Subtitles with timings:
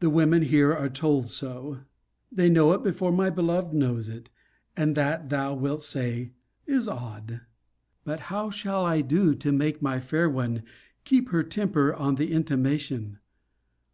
[0.00, 1.80] The women here are told so.
[2.34, 4.30] They know it before my beloved knows it;
[4.78, 6.32] and that, thou wilt say,
[6.66, 7.42] is odd.
[8.02, 10.62] But how shall I do to make my fair one
[11.04, 13.18] keep her temper on the intimation?